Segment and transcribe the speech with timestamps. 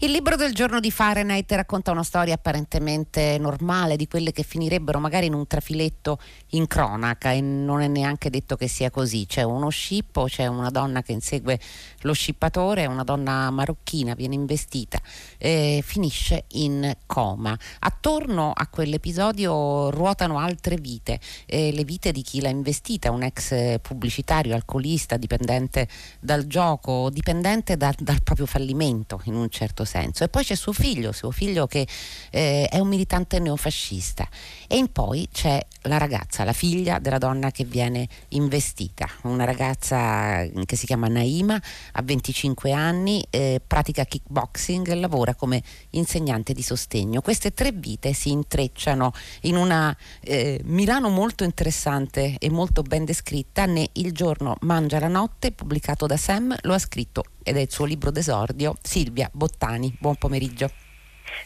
[0.00, 5.00] Il libro del giorno di Fahrenheit racconta una storia apparentemente normale di quelle che finirebbero
[5.00, 9.26] magari in un trafiletto in cronaca e non è neanche detto che sia così.
[9.26, 11.58] C'è uno scippo, c'è una donna che insegue
[12.02, 15.00] lo scippatore, una donna marocchina, viene investita,
[15.36, 17.58] e finisce in coma.
[17.80, 23.80] Attorno a quell'episodio ruotano altre vite, eh, le vite di chi l'ha investita, un ex
[23.80, 25.88] pubblicitario, alcolista, dipendente
[26.20, 29.86] dal gioco, dipendente da, dal proprio fallimento in un certo senso.
[30.24, 31.86] E poi c'è suo figlio, suo figlio che
[32.30, 34.28] eh, è un militante neofascista.
[34.66, 40.76] E poi c'è la ragazza, la figlia della donna che viene investita, una ragazza che
[40.76, 41.60] si chiama Naima,
[41.92, 47.20] ha 25 anni, eh, pratica kickboxing lavora come insegnante di sostegno.
[47.20, 49.12] Queste tre vite si intrecciano
[49.42, 55.08] in una eh, Milano molto interessante e molto ben descritta, né Il giorno mangia la
[55.08, 59.96] notte, pubblicato da Sam, lo ha scritto ed è il suo libro d'esordio, Silvia Bottani.
[59.98, 60.70] Buon pomeriggio.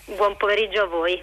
[0.04, 1.22] Buon pomeriggio a voi.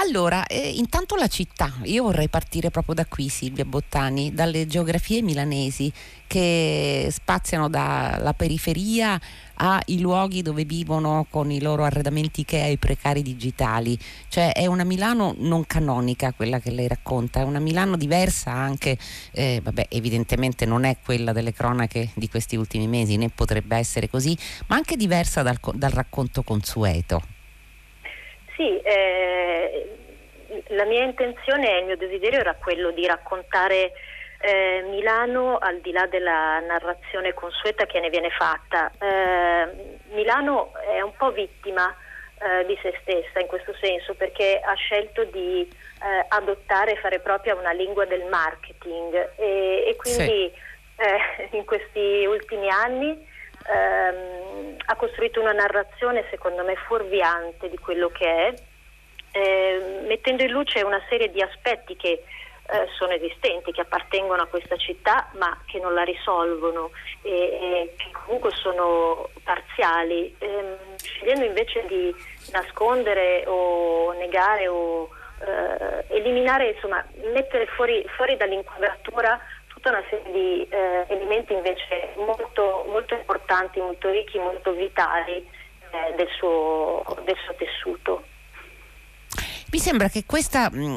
[0.00, 5.22] Allora, eh, intanto la città, io vorrei partire proprio da qui Silvia Bottani, dalle geografie
[5.22, 5.92] milanesi
[6.28, 9.20] che spaziano dalla periferia
[9.58, 13.98] ai luoghi dove vivono con i loro arredamenti che e i precari digitali.
[14.28, 18.96] Cioè è una Milano non canonica quella che lei racconta, è una Milano diversa anche,
[19.32, 24.08] eh, vabbè evidentemente non è quella delle cronache di questi ultimi mesi, né potrebbe essere
[24.08, 24.36] così,
[24.68, 27.22] ma anche diversa dal, dal racconto consueto.
[28.56, 29.96] Sì, eh,
[30.70, 33.92] la mia intenzione e il mio desiderio era quello di raccontare
[34.40, 38.90] eh, Milano al di là della narrazione consueta che ne viene fatta.
[38.98, 41.94] Eh, Milano è un po' vittima
[42.40, 47.18] eh, di se stessa in questo senso perché ha scelto di eh, adottare e fare
[47.18, 50.66] propria una lingua del marketing e, e quindi sì.
[51.00, 58.08] Eh, in questi ultimi anni ehm, ha costruito una narrazione secondo me fuorviante di quello
[58.08, 58.54] che è,
[59.32, 62.22] eh, mettendo in luce una serie di aspetti che
[62.70, 66.90] eh, sono esistenti, che appartengono a questa città ma che non la risolvono
[67.22, 72.14] e, e che comunque sono parziali, ehm, scegliendo invece di
[72.52, 75.08] nascondere o negare o
[75.40, 82.84] eh, eliminare, insomma, mettere fuori, fuori dall'inquadratura tutta una serie di eh, elementi invece molto,
[82.88, 85.36] molto, importanti, molto ricchi, molto vitali
[85.90, 88.24] eh, del, suo, del, suo, tessuto.
[89.70, 90.96] Mi sembra che questa, mm,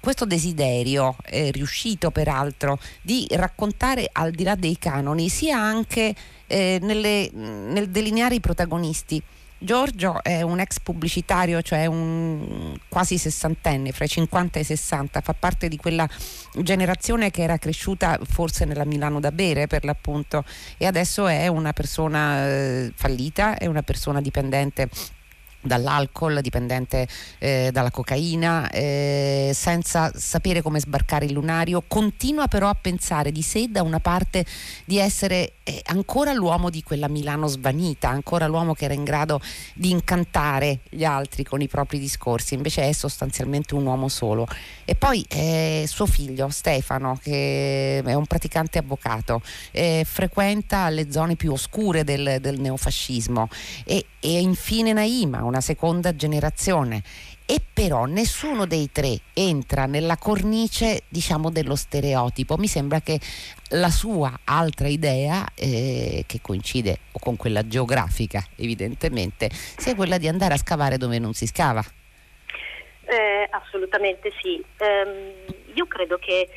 [0.00, 6.12] questo desiderio, eh, riuscito peraltro, di raccontare al di là dei canoni sia anche
[6.48, 9.22] eh, nelle, nel delineare i protagonisti.
[9.58, 15.20] Giorgio è un ex pubblicitario, cioè un quasi sessantenne, fra i 50 e i 60,
[15.20, 16.08] fa parte di quella
[16.56, 20.44] generazione che era cresciuta forse nella Milano da bere per l'appunto
[20.76, 24.90] e adesso è una persona eh, fallita, è una persona dipendente
[25.66, 27.06] dall'alcol, dipendente
[27.38, 33.42] eh, dalla cocaina, eh, senza sapere come sbarcare il lunario, continua però a pensare di
[33.42, 34.44] sé da una parte
[34.84, 39.40] di essere eh, ancora l'uomo di quella Milano svanita, ancora l'uomo che era in grado
[39.74, 44.46] di incantare gli altri con i propri discorsi, invece è sostanzialmente un uomo solo.
[44.84, 51.34] E poi eh, suo figlio Stefano, che è un praticante avvocato, eh, frequenta le zone
[51.34, 53.48] più oscure del, del neofascismo
[53.84, 57.02] e, e infine Naima, una seconda generazione.
[57.48, 62.56] E però nessuno dei tre entra nella cornice diciamo dello stereotipo.
[62.56, 63.20] Mi sembra che
[63.70, 70.54] la sua altra idea eh, che coincide con quella geografica evidentemente sia quella di andare
[70.54, 71.84] a scavare dove non si scava.
[73.04, 74.62] Eh, assolutamente sì.
[74.78, 75.32] Ehm,
[75.74, 76.48] io credo che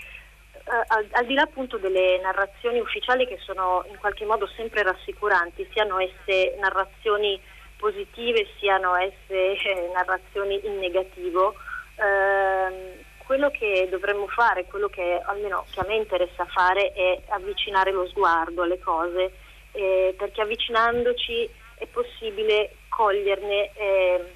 [0.70, 4.84] Uh, al, al, di là appunto delle narrazioni ufficiali che sono in qualche modo sempre
[4.84, 7.42] rassicuranti, siano esse narrazioni
[7.80, 11.56] positive siano esse eh, narrazioni in negativo,
[11.96, 17.92] ehm, quello che dovremmo fare, quello che almeno che a me interessa fare è avvicinare
[17.92, 19.32] lo sguardo alle cose,
[19.72, 24.34] eh, perché avvicinandoci è possibile coglierne, eh,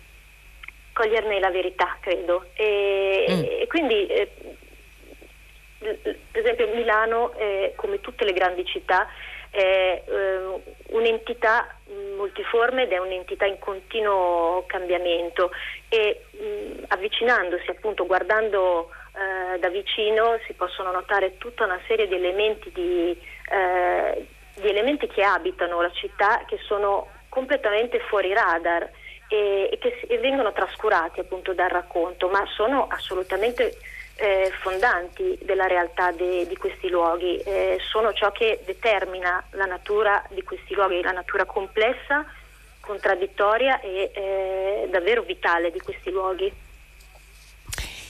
[0.93, 2.45] coglierne la verità, credo.
[2.53, 3.43] E, mm.
[3.61, 4.31] e quindi, eh,
[5.79, 7.33] per esempio, Milano,
[7.75, 9.05] come tutte le grandi città,
[9.53, 11.75] è eh, un'entità
[12.15, 15.51] multiforme ed è un'entità in continuo cambiamento.
[15.89, 22.15] E mh, avvicinandosi appunto guardando eh, da vicino si possono notare tutta una serie di
[22.15, 23.15] elementi, di,
[23.51, 28.89] eh, di elementi che abitano la città che sono completamente fuori radar
[29.27, 33.75] e, e che e vengono trascurati appunto dal racconto ma sono assolutamente
[34.15, 40.23] eh, fondanti della realtà de, di questi luoghi, eh, sono ciò che determina la natura
[40.29, 42.25] di questi luoghi, la natura complessa
[42.79, 46.51] contraddittoria e eh, davvero vitale di questi luoghi.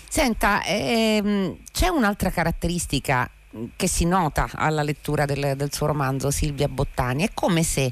[0.10, 3.30] Senta, ehm, c'è un'altra caratteristica
[3.76, 7.92] che si nota alla lettura del, del suo romanzo Silvia Bottani, è come se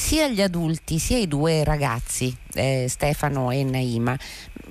[0.00, 4.18] sia gli adulti sia i due ragazzi, eh, Stefano e Naima,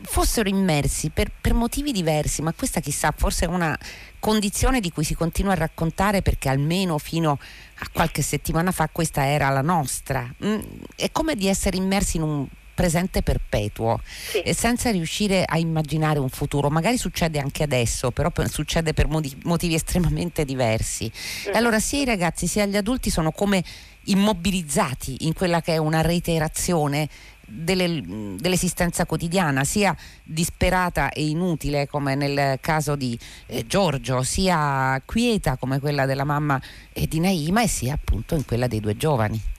[0.01, 3.77] fossero immersi per, per, motivi diversi, ma questa chissà forse è una
[4.17, 7.37] condizione di cui si continua a raccontare perché almeno fino
[7.77, 10.27] a qualche settimana fa questa era la nostra.
[10.43, 10.59] Mm,
[10.95, 12.47] è come di essere immersi in un
[12.79, 14.39] presente perpetuo sì.
[14.39, 16.69] e senza riuscire a immaginare un futuro.
[16.69, 21.11] Magari succede anche adesso, però succede per motivi estremamente diversi.
[21.49, 21.53] Mm.
[21.53, 23.61] E allora sia i ragazzi sia gli adulti sono come
[24.05, 27.09] immobilizzati in quella che è una reiterazione
[27.45, 28.01] delle,
[28.37, 29.93] dell'esistenza quotidiana, sia
[30.23, 36.61] disperata e inutile come nel caso di eh, Giorgio, sia quieta come quella della mamma
[36.93, 39.57] e di Naima e sia appunto in quella dei due giovani.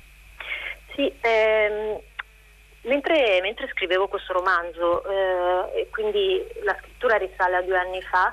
[0.94, 2.00] Sì, ehm,
[2.82, 8.32] Mentre, mentre, scrivevo questo romanzo, eh, quindi la scrittura risale a due anni fa,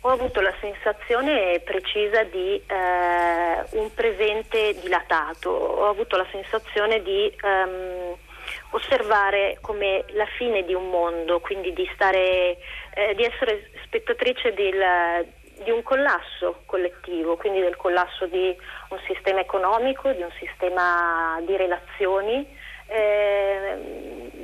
[0.00, 7.34] ho avuto la sensazione precisa di eh, un presente dilatato, ho avuto la sensazione di
[7.42, 8.14] ehm,
[8.70, 12.58] osservare come la fine di un mondo, quindi di, stare,
[12.94, 15.26] eh, di essere spettatrice del,
[15.64, 18.54] di un collasso collettivo, quindi del collasso di
[18.90, 22.46] un sistema economico, di un sistema di relazioni
[22.86, 23.76] eh,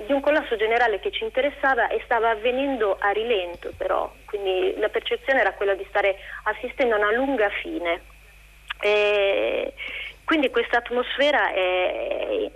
[0.06, 4.88] di un collasso generale che ci interessava e stava avvenendo a rilento però, quindi la
[4.88, 8.10] percezione era quella di stare assistendo a una lunga fine.
[8.80, 9.72] E
[10.24, 12.50] quindi questa atmosfera è,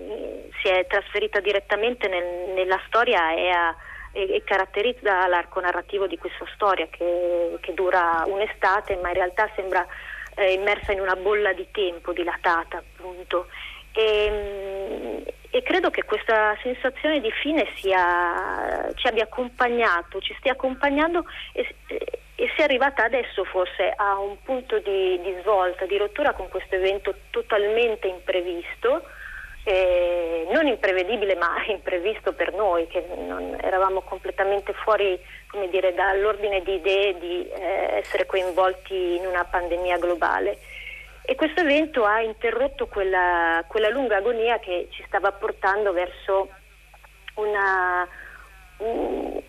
[0.63, 3.75] si è trasferita direttamente nel, nella storia e, a,
[4.13, 9.49] e, e, caratterizza l'arco narrativo di questa storia che, che dura un'estate ma in realtà
[9.55, 9.87] sembra
[10.37, 13.47] eh, immersa in una bolla di tempo dilatata appunto.
[13.93, 21.25] E, e credo che questa sensazione di fine sia, ci abbia accompagnato, ci stia accompagnando
[21.53, 21.75] e,
[22.35, 26.75] e sia arrivata adesso forse a un punto di, di svolta, di rottura con questo
[26.75, 29.03] evento totalmente imprevisto,
[29.65, 35.19] eh, non imprevedibile ma imprevisto per noi che non, eravamo completamente fuori
[35.71, 40.59] dire, dall'ordine di idee di eh, essere coinvolti in una pandemia globale
[41.27, 46.49] e questo evento ha interrotto quella, quella lunga agonia che ci stava portando verso
[47.35, 48.07] una,
[48.77, 49.43] un,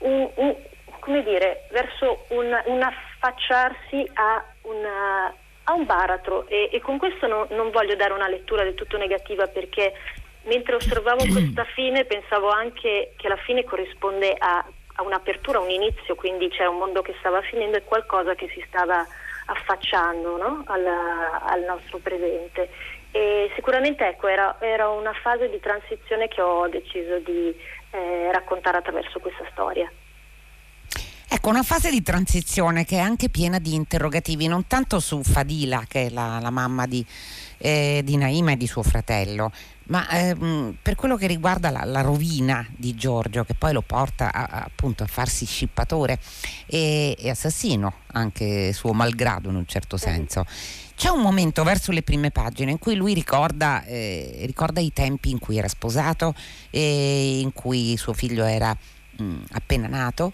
[0.00, 0.56] un, un,
[1.00, 5.34] come dire, verso un, un affacciarsi a, una,
[5.64, 6.46] a, un baratro.
[6.48, 9.94] E, e con questo no, non voglio dare una lettura del tutto negativa perché
[10.42, 14.62] mentre osservavo questa fine pensavo anche che la fine corrisponde a,
[14.96, 18.48] a un'apertura, a un inizio, quindi c'è un mondo che stava finendo e qualcosa che
[18.48, 19.06] si stava
[19.46, 20.62] affacciando no?
[20.66, 22.70] al, al, nostro presente.
[23.10, 27.54] E sicuramente ecco, era, era, una fase di transizione che ho deciso di
[27.90, 29.90] eh, raccontare attraverso questa storia.
[31.28, 35.84] Ecco, una fase di transizione che è anche piena di interrogativi, non tanto su Fadila,
[35.88, 37.04] che è la, la mamma di,
[37.58, 39.50] eh, di Naima e di suo fratello,
[39.86, 44.32] ma ehm, per quello che riguarda la, la, rovina di Giorgio, che poi lo porta
[44.32, 46.18] a, a, appunto a farsi scippatore
[46.66, 50.44] e, e, assassino, anche suo malgrado in un certo senso.
[50.96, 55.30] C'è un momento verso le prime pagine in cui lui ricorda, eh, ricorda i tempi
[55.30, 56.34] in cui era sposato,
[56.70, 58.76] e in cui suo figlio era
[59.18, 60.32] mh, appena nato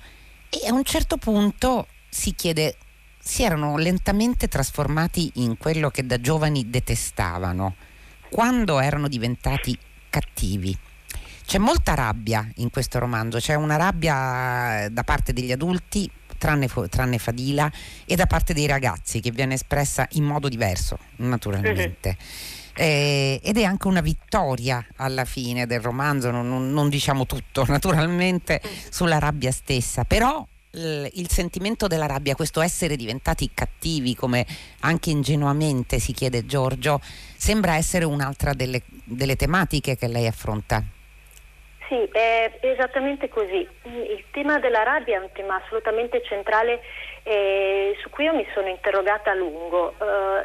[0.50, 2.76] e a un certo punto si chiede
[3.22, 7.76] si erano lentamente trasformati in quello che da giovani detestavano
[8.30, 9.76] quando erano diventati
[10.08, 10.76] cattivi.
[11.44, 16.08] C'è molta rabbia in questo romanzo, c'è una rabbia da parte degli adulti,
[16.38, 17.70] tranne, tranne Fadila,
[18.04, 22.16] e da parte dei ragazzi che viene espressa in modo diverso, naturalmente.
[22.76, 27.64] Eh, ed è anche una vittoria alla fine del romanzo, non, non, non diciamo tutto
[27.68, 34.46] naturalmente sulla rabbia stessa, però il sentimento della rabbia, questo essere diventati cattivi, come
[34.80, 40.82] anche ingenuamente si chiede Giorgio, sembra essere un'altra delle, delle tematiche che lei affronta.
[41.88, 43.66] Sì, è esattamente così.
[43.82, 46.80] Il tema della rabbia è un tema assolutamente centrale
[47.24, 49.94] eh, su cui io mi sono interrogata a lungo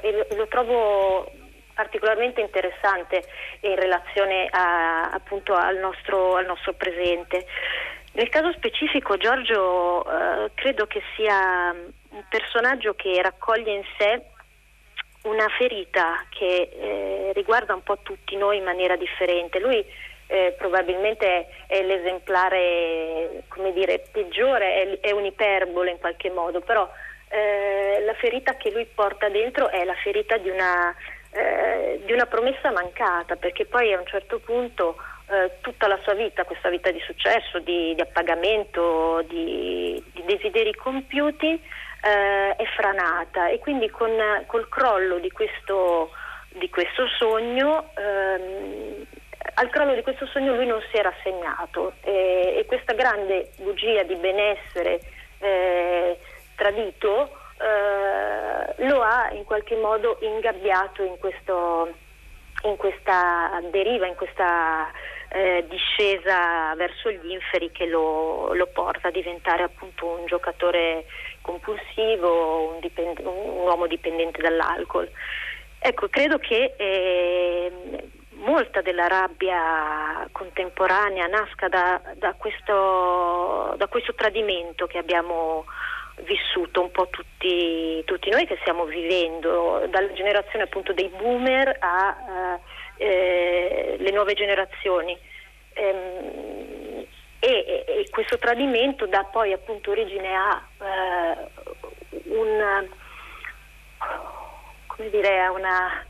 [0.01, 1.32] eh, e lo trovo
[1.75, 3.24] particolarmente interessante
[3.60, 7.46] in relazione a, appunto al nostro, al nostro presente.
[8.15, 11.75] Nel caso specifico Giorgio eh, credo che sia
[12.10, 14.22] un personaggio che raccoglie in sé
[15.24, 19.60] una ferita che eh, riguarda un po' tutti noi in maniera differente.
[19.60, 19.84] Lui
[20.27, 23.43] eh, probabilmente è l'esemplare,
[23.74, 26.89] dire, peggiore, è, è un'iperbole in qualche modo, però
[27.27, 30.95] eh, la ferita che lui porta dentro è la ferita di una
[31.31, 34.95] eh, di una promessa mancata, perché poi a un certo punto
[35.27, 40.74] eh, tutta la sua vita, questa vita di successo, di, di appagamento, di, di, desideri
[40.74, 43.48] compiuti, eh, è franata.
[43.50, 44.12] E quindi con,
[44.46, 46.12] col crollo di questo,
[46.50, 49.05] di questo sogno, ehm,
[49.55, 54.03] al crollo di questo sogno lui non si era assegnato e, e questa grande bugia
[54.03, 55.00] di benessere
[55.39, 56.17] eh,
[56.55, 61.94] tradito eh, lo ha in qualche modo ingabbiato in, questo,
[62.63, 64.91] in questa deriva, in questa
[65.36, 71.08] eh, discesa verso gli inferi che lo, lo, porta a diventare appunto un giocatore
[71.42, 75.12] compulsivo, un, dipend- un uomo dipendente dall'alcol.
[75.77, 77.72] Ecco, credo che eh,
[78.36, 85.65] molta della rabbia contemporanea nasca da, da, questo, da, questo, tradimento che abbiamo
[86.22, 92.56] vissuto un po' tutti, tutti, noi che stiamo vivendo, dalla generazione appunto dei boomer alle
[92.56, 95.17] eh, eh, nuove generazioni.
[95.73, 97.05] Ehm,
[97.39, 102.87] e, e, questo tradimento dà poi appunto origine a eh, un,
[104.87, 106.05] come dire, a una,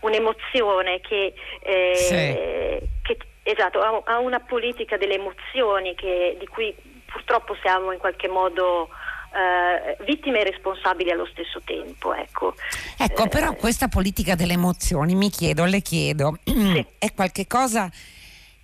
[0.00, 2.88] un'emozione che, eh, sì.
[3.02, 6.74] che esatto, a, a, una politica delle emozioni che, di cui
[7.06, 8.90] purtroppo siamo in qualche modo
[9.32, 12.14] eh, vittime e responsabili allo stesso tempo.
[12.14, 12.54] Ecco,
[12.96, 16.84] ecco eh, però questa politica delle emozioni, mi chiedo, le chiedo, sì.
[16.98, 17.90] è qualcosa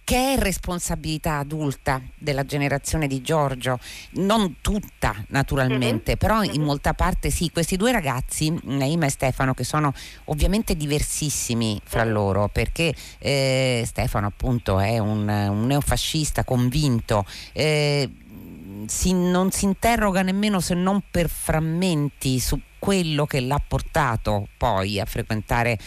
[0.04, 3.78] che è responsabilità adulta della generazione di Giorgio,
[4.14, 6.18] non tutta naturalmente, mm-hmm.
[6.18, 6.62] però in mm-hmm.
[6.62, 9.92] molta parte sì, questi due ragazzi, Naima e Stefano, che sono
[10.24, 12.12] ovviamente diversissimi fra mm-hmm.
[12.12, 18.10] loro, perché eh, Stefano appunto è un, un neofascista convinto, eh,
[18.86, 24.98] si, non si interroga nemmeno se non per frammenti su quello che l'ha portato poi
[24.98, 25.78] a frequentare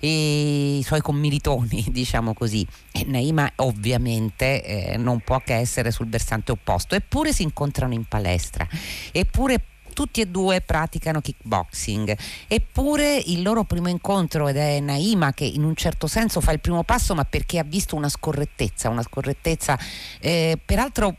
[0.00, 2.66] i suoi commilitoni, diciamo così.
[2.92, 8.04] E Naima ovviamente eh, non può che essere sul versante opposto, eppure si incontrano in
[8.04, 8.66] palestra,
[9.12, 12.16] eppure tutti e due praticano kickboxing.
[12.46, 16.60] Eppure il loro primo incontro, ed è Naima che in un certo senso fa il
[16.60, 19.76] primo passo, ma perché ha visto una scorrettezza, una scorrettezza
[20.20, 21.16] eh, peraltro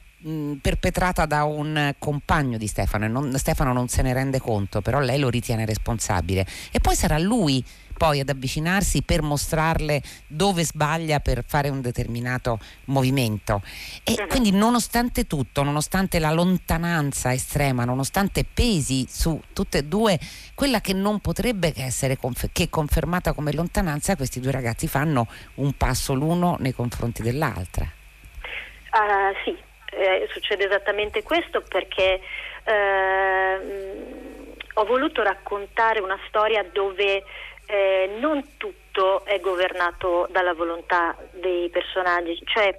[0.61, 5.19] perpetrata da un compagno di Stefano non, Stefano non se ne rende conto, però lei
[5.19, 6.45] lo ritiene responsabile.
[6.71, 7.63] E poi sarà lui
[7.99, 13.61] poi ad avvicinarsi per mostrarle dove sbaglia per fare un determinato movimento.
[14.05, 14.27] E uh-huh.
[14.27, 20.17] quindi nonostante tutto, nonostante la lontananza estrema, nonostante pesi su tutte e due,
[20.55, 25.73] quella che non potrebbe essere confer- che confermata come lontananza, questi due ragazzi fanno un
[25.73, 27.83] passo l'uno nei confronti dell'altra.
[28.91, 32.19] Uh, sì, eh, succede esattamente questo perché
[32.63, 33.57] eh,
[34.73, 37.23] ho voluto raccontare una storia dove
[37.65, 42.77] eh, non tutto è governato dalla volontà dei personaggi, cioè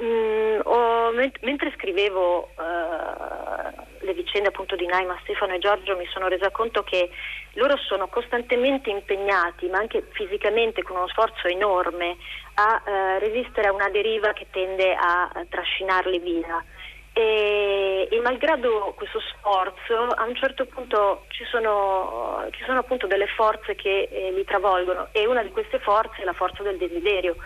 [0.00, 6.28] mm, ho, mentre scrivevo uh, le vicende appunto di Naima, Stefano e Giorgio mi sono
[6.28, 7.10] resa conto che
[7.54, 12.16] loro sono costantemente impegnati, ma anche fisicamente con uno sforzo enorme,
[12.54, 16.64] a uh, resistere a una deriva che tende a, a trascinarli via.
[17.18, 23.26] E, e, malgrado questo sforzo a un certo punto ci sono, ci sono appunto delle
[23.28, 27.36] forze che eh, li travolgono e una di queste forze è la forza del desiderio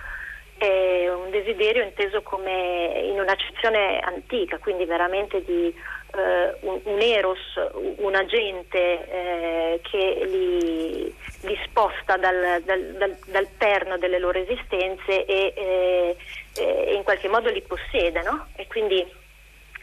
[0.60, 5.74] è un desiderio inteso come in un'accezione antica quindi veramente di
[6.14, 7.38] eh, un, un, eros,
[7.96, 15.24] un agente eh, che li, li sposta dal, dal, dal, dal, perno delle loro esistenze
[15.24, 16.16] e, eh,
[16.58, 18.48] e in qualche modo li possiede no?
[18.56, 19.02] e quindi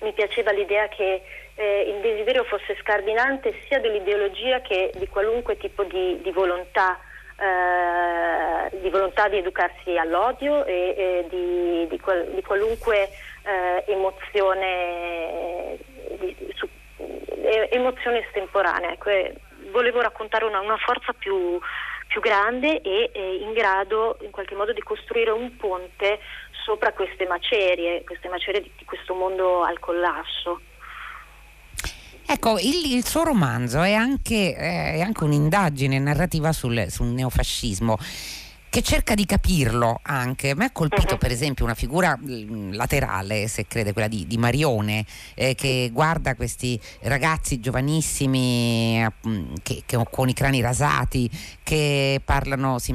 [0.02, 1.24] mi piaceva l'idea che
[1.56, 7.00] eh, il desiderio fosse scardinante sia dell'ideologia che di qualunque tipo di, di volontà.
[7.40, 13.10] Eh, di volontà di educarsi all'odio e, e di, di, qual, di, qualunque
[13.44, 15.78] eh, emozione,
[16.20, 16.68] di, su,
[17.70, 18.92] emozione estemporanea.
[18.92, 19.12] Ecco,
[19.70, 21.60] volevo raccontare una, una forza più,
[22.08, 26.20] più grande e eh, in grado in qualche modo di costruire un ponte
[26.66, 30.62] sopra queste macerie, queste macerie di questo mondo al collasso.
[32.30, 37.98] Ecco, il, il, suo romanzo è anche, eh, è anche un'indagine narrativa sul, sul neofascismo
[38.70, 40.52] che cerca di capirlo anche.
[40.52, 41.20] A me ha colpito uh-huh.
[41.20, 45.06] per esempio una figura mm, laterale, se crede, quella di, di Marione,
[45.36, 49.12] eh, che guarda questi ragazzi giovanissimi eh,
[49.64, 51.30] che, che, con i crani rasati,
[51.64, 52.94] che parlano sì,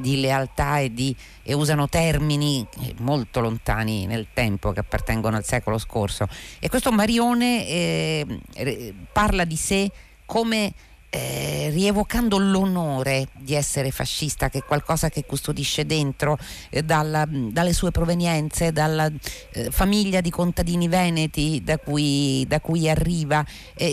[0.00, 2.66] di lealtà e, di, e usano termini
[2.98, 6.26] molto lontani nel tempo, che appartengono al secolo scorso.
[6.58, 9.90] E questo Marione eh, parla di sé
[10.26, 10.72] come
[11.14, 16.38] eh, rievocando l'onore di essere fascista, che è qualcosa che custodisce dentro
[16.70, 19.10] eh, dalla, dalle sue provenienze, dalla
[19.52, 23.44] eh, famiglia di contadini veneti da cui, da cui arriva,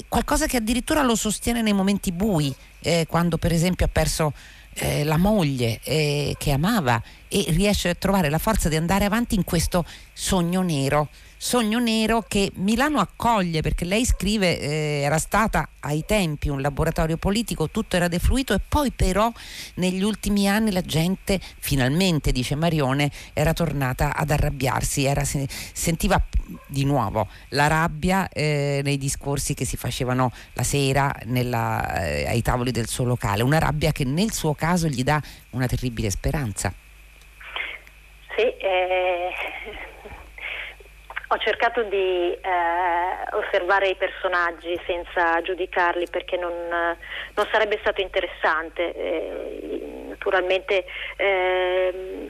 [0.07, 4.31] qualcosa che addirittura lo sostiene nei momenti bui, eh, quando per esempio ha perso
[4.75, 9.36] eh, la moglie eh, che amava e riesce a trovare la forza di andare avanti
[9.36, 11.07] in questo sogno nero
[11.41, 17.15] sogno nero che Milano accoglie perché lei scrive eh, era stata ai tempi un laboratorio
[17.15, 19.31] politico, tutto era defluito e poi però
[19.75, 26.21] negli ultimi anni la gente finalmente, dice Marione, era tornata ad arrabbiarsi, era, sentiva
[26.67, 32.41] di nuovo la rabbia eh, nei discorsi che si facevano la sera nella, eh, ai
[32.41, 35.21] tavoli del suo locale, una rabbia che nel suo caso gli dà
[35.51, 36.74] una terribile speranza.
[38.39, 39.34] Sì, eh,
[41.27, 42.39] ho cercato di eh,
[43.31, 48.96] osservare i personaggi senza giudicarli perché non, non sarebbe stato interessante.
[48.96, 50.86] Eh, naturalmente
[51.17, 52.29] eh,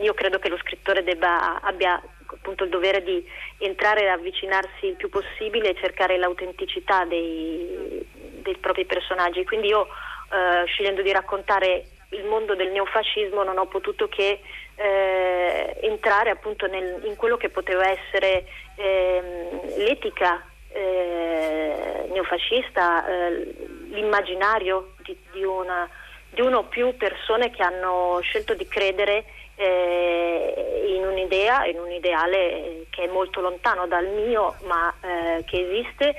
[0.00, 3.22] io credo che lo scrittore debba, abbia appunto il dovere di
[3.58, 8.02] entrare e avvicinarsi il più possibile e cercare l'autenticità dei,
[8.40, 9.44] dei propri personaggi.
[9.44, 9.88] Quindi io
[10.32, 14.40] eh, scegliendo di raccontare il mondo del neofascismo non ho potuto che
[14.80, 18.46] eh, entrare appunto nel, in quello che poteva essere
[18.76, 23.54] ehm, l'etica eh, neofascista, eh,
[23.90, 25.86] l'immaginario di, di, una,
[26.30, 29.24] di, uno o più persone che hanno scelto di credere
[29.56, 35.60] eh, in un'idea, in un ideale che è molto lontano dal mio ma eh, che
[35.60, 36.14] esiste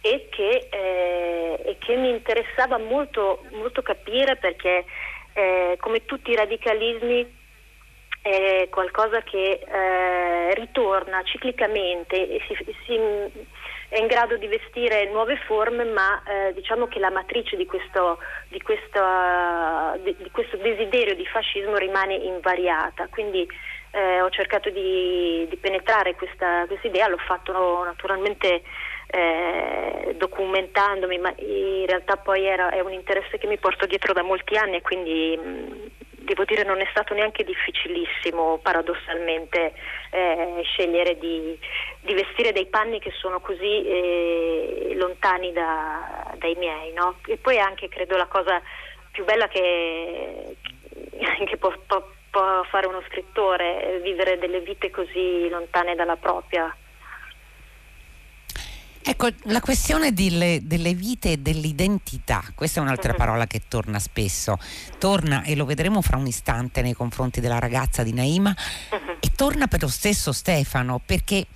[0.00, 4.84] e che, eh, e che, mi interessava molto, molto capire perché
[5.32, 7.44] eh, come tutti i radicalismi
[8.26, 12.98] è qualcosa che eh, ritorna ciclicamente e si, si,
[13.88, 18.18] è in grado di vestire nuove forme, ma eh, diciamo che la matrice di questo,
[18.48, 19.00] di, questo,
[20.02, 23.06] di, di questo, desiderio di fascismo rimane invariata.
[23.10, 23.46] Quindi
[23.92, 28.62] eh, ho cercato di, penetrare questa, questa, idea, l'ho fatto naturalmente
[29.06, 34.22] eh, documentandomi, ma in realtà poi era, è un interesse che mi porto dietro da
[34.22, 39.72] molti anni e quindi mh, devo dire non è stato neanche difficilissimo paradossalmente
[40.10, 41.58] eh, scegliere di,
[42.00, 46.92] di, vestire dei panni che sono così eh, lontani da, dai miei.
[46.92, 47.16] No?
[47.26, 48.60] E poi anche credo la cosa
[49.12, 50.56] più bella che,
[51.46, 56.74] che può, può, può fare uno scrittore, vivere delle vite così lontane dalla propria.
[59.08, 63.16] Ecco, la questione delle, delle, vite e dell'identità, questa è un'altra uh-huh.
[63.16, 64.58] parola che torna spesso,
[64.98, 69.18] torna e lo vedremo fra un istante nei confronti della ragazza di Naima uh-huh.
[69.20, 71.46] e torna per lo stesso Stefano perché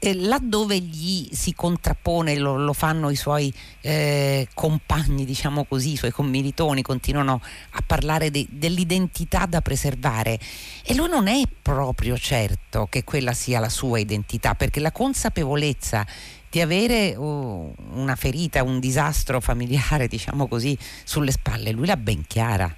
[0.00, 5.96] eh, laddove gli si contrappone, lo, lo fanno i suoi eh, compagni, diciamo così, i
[5.96, 7.40] suoi commilitoni, continuano
[7.70, 10.38] a parlare de, dell'identità da preservare
[10.84, 16.06] e lui non è proprio certo che quella sia la sua identità perché la consapevolezza
[16.50, 21.72] di avere una ferita, un disastro familiare, diciamo così, sulle spalle.
[21.72, 22.68] Lui l'ha ben chiara.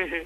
[0.00, 0.22] Mm-hmm.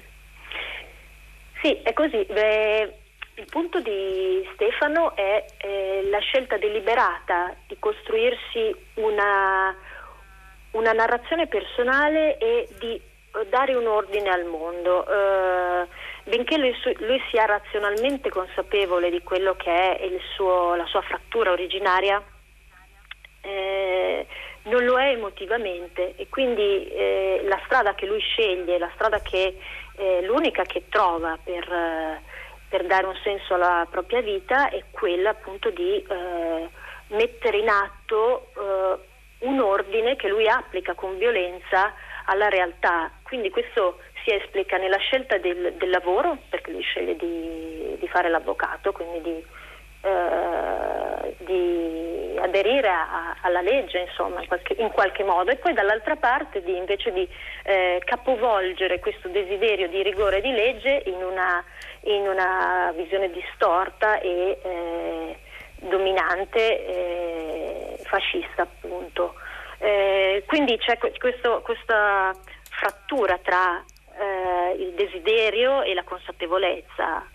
[1.61, 2.25] Sì, è così.
[2.29, 2.93] Beh,
[3.35, 9.75] il punto di Stefano è eh, la scelta deliberata di costruirsi una,
[10.71, 15.05] una narrazione personale e di eh, dare un ordine al mondo.
[15.07, 15.87] Uh,
[16.29, 22.21] benché lui, lui, sia razionalmente consapevole di quello che è suo, la sua frattura originaria,
[23.43, 24.25] eh,
[24.63, 29.57] non lo è emotivamente e quindi eh, la strada che lui sceglie, la strada che
[29.95, 32.21] è l'unica che trova per, eh,
[32.69, 36.69] per, dare un senso alla propria vita è quella appunto di eh,
[37.07, 41.93] mettere in atto eh, un ordine che lui applica con violenza
[42.25, 43.11] alla realtà.
[43.23, 48.29] Quindi questo si esplica nella scelta del, del lavoro, perché lui sceglie di, di fare
[48.29, 49.43] l'avvocato, quindi di
[50.03, 52.02] eh, di
[52.43, 56.75] aderire a, alla legge insomma, in, qualche, in, qualche, modo e poi dall'altra parte di,
[56.75, 57.27] invece di
[57.63, 61.63] eh, capovolgere questo desiderio di rigore di legge in una,
[62.01, 65.37] in una visione distorta e eh,
[65.79, 69.35] dominante eh, fascista appunto.
[69.79, 72.31] Eh, quindi c'è questo, questa
[72.69, 73.83] frattura tra
[74.77, 77.25] il desiderio e la consapevolezza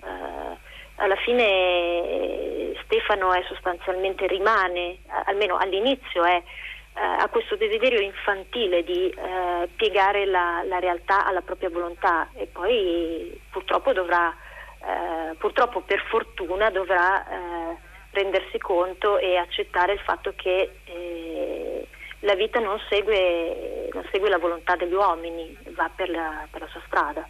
[0.99, 9.09] alla fine Stefano è sostanzialmente rimane, almeno all'inizio è, eh, ha questo desiderio infantile di
[9.09, 14.35] eh, piegare la, la, realtà alla propria volontà e poi purtroppo dovrà,
[14.81, 17.77] eh, purtroppo per fortuna dovrà eh,
[18.11, 21.87] rendersi conto e accettare il fatto che eh,
[22.21, 26.69] la vita non segue non segue la volontà degli uomini, va per la, per la
[26.69, 27.29] sua strada.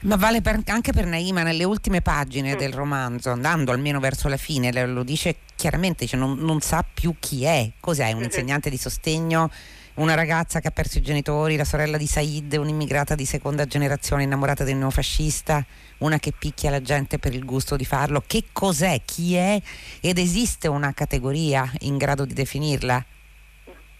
[0.00, 4.36] Ma vale per, anche per Naima nelle ultime pagine del romanzo, andando almeno verso la
[4.36, 8.24] fine, lo dice chiaramente, cioè non, non, sa più chi è, cos'è un mm-hmm.
[8.24, 9.50] insegnante di sostegno,
[9.94, 14.22] una ragazza che ha perso i genitori, la sorella di Said, un'immigrata di seconda generazione
[14.22, 15.66] innamorata del neofascista,
[15.98, 18.22] una che picchia la gente per il gusto di farlo.
[18.24, 19.02] Che cos'è?
[19.04, 19.60] Chi è?
[20.00, 23.04] Ed esiste una categoria in grado di definirla?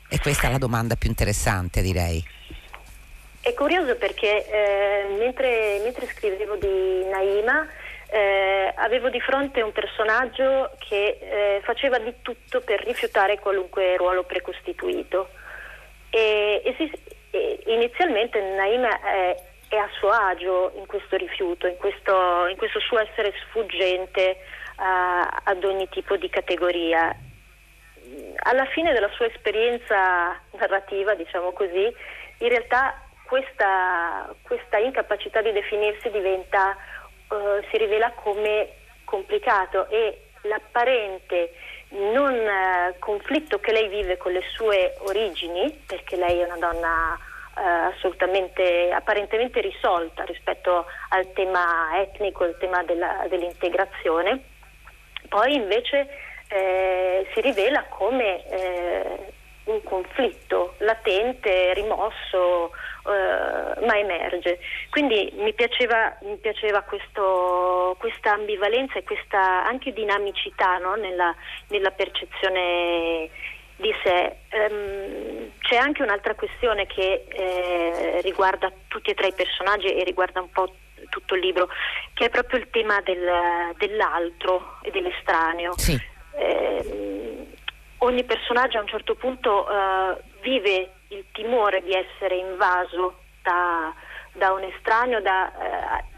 [0.08, 2.24] E questa è la domanda più interessante, direi.
[3.48, 7.66] È curioso perché eh, mentre, mentre, scrivevo di Naima
[8.10, 14.24] eh, avevo di fronte un personaggio che eh, faceva di tutto per rifiutare qualunque ruolo
[14.24, 15.30] precostituito.
[16.10, 16.92] E, e, si,
[17.30, 19.34] e inizialmente Naima è,
[19.70, 24.40] è, a suo agio in questo rifiuto, in questo, in questo suo essere sfuggente
[24.76, 27.16] uh, ad ogni tipo di categoria.
[28.42, 31.90] Alla fine della sua esperienza narrativa, diciamo così,
[32.40, 36.76] in realtà questa, questa incapacità di definirsi diventa,
[37.28, 38.70] uh, si rivela come
[39.04, 41.52] complicato e l'apparente
[41.90, 47.18] non uh, conflitto che lei vive con le sue origini, perché lei è una donna
[47.54, 54.42] uh, assolutamente, apparentemente risolta rispetto al tema etnico, al tema della, dell'integrazione,
[55.28, 56.08] poi invece
[56.48, 59.32] eh, si rivela come eh,
[59.64, 62.72] un conflitto latente, rimosso,
[63.08, 64.58] eh, ma emerge.
[64.90, 70.94] Quindi mi piaceva, mi piaceva questo, questa ambivalenza e questa anche dinamicità no?
[70.94, 71.34] nella,
[71.68, 73.30] nella, percezione
[73.76, 74.36] di sé.
[74.52, 80.40] Um, c'è anche un'altra questione che eh, riguarda tutti e tre i personaggi e riguarda
[80.40, 80.74] un po'
[81.08, 81.68] tutto il libro,
[82.14, 85.78] che è proprio il tema del, dell'altro e dell'estraneo.
[85.78, 85.98] Sì.
[86.36, 87.46] Eh,
[87.98, 93.92] ogni personaggio a un certo punto uh, vive il timore di essere invaso da,
[94.32, 96.16] da un estraneo, da, uh,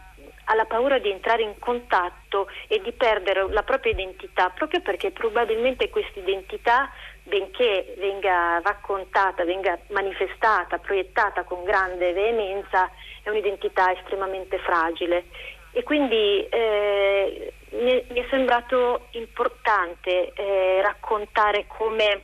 [0.50, 5.12] ha la paura di entrare in contatto e di perdere la propria identità, proprio perché
[5.12, 6.90] probabilmente questa identità,
[7.22, 12.90] benché venga raccontata, venga manifestata, proiettata con grande veemenza,
[13.22, 15.26] è un'identità estremamente fragile.
[15.72, 22.22] E quindi eh, mi, è, sembrato importante eh, raccontare come,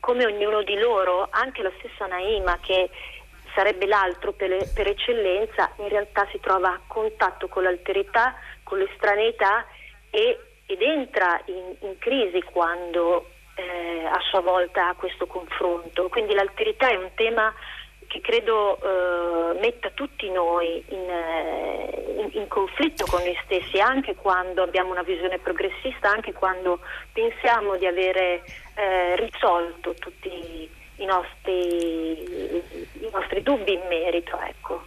[0.00, 2.90] come, ognuno di loro, anche la stessa Naima che
[3.54, 9.66] sarebbe l'altro per, per, eccellenza, in realtà si trova a contatto con l'alterità, con l'estraneità
[10.10, 16.08] e, ed entra in, in crisi quando eh, a sua volta ha questo confronto.
[16.08, 17.52] Quindi l'alterità è un tema
[18.08, 24.14] che credo eh, metta tutti noi in, eh, in, in, conflitto con noi stessi, anche
[24.14, 26.80] quando abbiamo una visione progressista, anche quando
[27.12, 28.42] pensiamo di avere
[28.74, 32.56] eh, risolto tutti i nostri,
[33.00, 34.40] i nostri, dubbi in merito.
[34.40, 34.86] Ecco.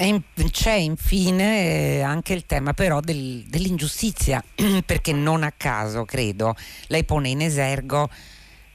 [0.00, 4.44] In, c'è infine eh, anche il tema però del, dell'ingiustizia,
[4.84, 6.54] perché non a caso, credo,
[6.88, 8.10] lei pone in esergo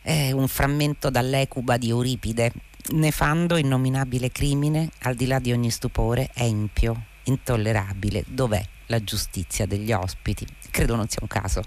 [0.01, 2.51] eh, un frammento dall'Ecuba di Euripide
[2.91, 8.23] nefando, innominabile crimine, al di là di ogni stupore, è impio, intollerabile.
[8.27, 10.45] Dov'è la giustizia degli ospiti?
[10.69, 11.63] Credo non sia un caso.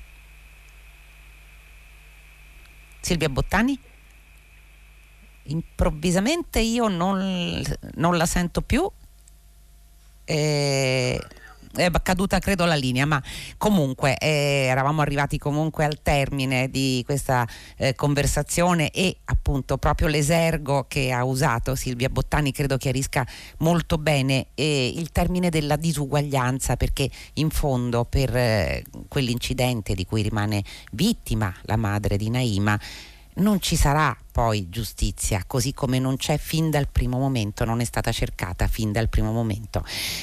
[3.01, 3.79] Silvia Bottani?
[5.45, 7.63] Improvvisamente io non,
[7.95, 8.91] non la sento più.
[10.25, 11.21] Eh,
[11.77, 13.23] è caduta credo la linea, ma
[13.57, 20.87] comunque eh, eravamo arrivati comunque al termine di questa eh, conversazione e appunto proprio l'esergo
[20.89, 23.27] che ha usato Silvia Bottani credo chiarisca
[23.59, 30.23] molto bene eh, il termine della disuguaglianza perché in fondo per eh, quell'incidente di cui
[30.23, 30.63] rimane
[30.93, 32.79] vittima la madre di Naima
[33.37, 37.85] non ci sarà poi giustizia, così come non c'è fin dal primo momento, non è
[37.85, 39.83] stata cercata fin dal primo momento.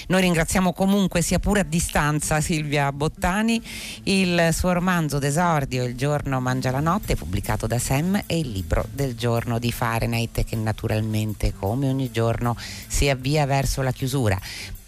[0.10, 3.60] Noi ringraziamo comunque, sia pure a distanza, Silvia Bottani,
[4.04, 8.86] il suo romanzo d'esordio Il giorno mangia la notte, pubblicato da Sam, e il libro
[8.92, 12.56] del giorno di Fahrenheit che naturalmente, come ogni giorno,
[12.88, 14.40] si avvia verso la chiusura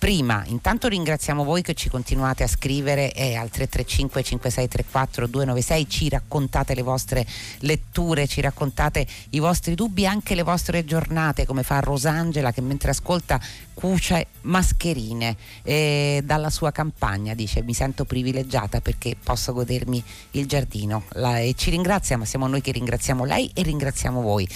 [0.06, 6.10] prima intanto ringraziamo voi che ci continuate a scrivere e al 335 5634 296 ci
[6.10, 7.26] raccontate le vostre
[7.62, 12.92] letture, ci raccontate i vostri dubbi, anche le vostre giornate come fa Rosangela che mentre
[12.92, 13.40] ascolta
[13.76, 21.04] cuce mascherine eh, dalla sua campagna, dice mi sento privilegiata perché posso godermi il giardino
[21.10, 24.50] La, e ci ringrazia ma siamo noi che ringraziamo lei e ringraziamo voi.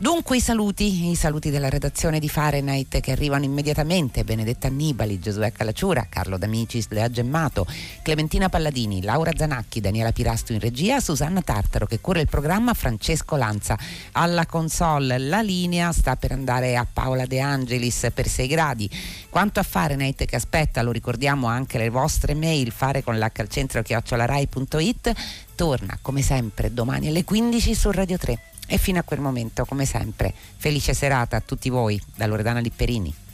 [0.00, 5.50] Dunque i saluti, i saluti della redazione di Fahrenheit che arrivano immediatamente, Benedetta Annibali, Giosuè
[5.50, 7.66] Calacciura, Carlo D'Amicis, Lea Gemmato,
[8.02, 13.34] Clementina Palladini, Laura Zanacchi, Daniela Pirasto in regia, Susanna Tartaro che cura il programma, Francesco
[13.34, 13.76] Lanza
[14.12, 15.18] alla console.
[15.18, 18.90] La linea sta per andare a Paola De Angelis per 6 gradi.
[19.30, 23.48] Quanto a Fahrenheit che aspetta, lo ricordiamo anche le vostre mail, fare con l'H al
[23.48, 25.12] centro chiocciolarai.it,
[25.54, 28.38] torna come sempre domani alle 15 su Radio 3.
[28.66, 33.27] E fino a quel momento, come sempre, felice serata a tutti voi da Loredana Lipperini.